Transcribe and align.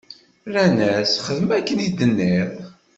Rran-as: 0.47 1.13
Xdem 1.25 1.49
akken 1.57 1.79
i 1.79 1.87
d-tenniḍ! 1.89 2.51